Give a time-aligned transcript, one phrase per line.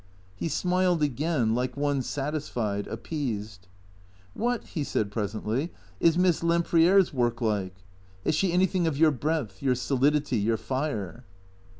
[0.35, 3.67] He smiled again, like one satisfied, appeased."
[4.35, 7.75] "WHiat," he said presently," is Miss Lempriere's work like?
[8.25, 11.23] Has she anything of your breadth, your solidity, your fire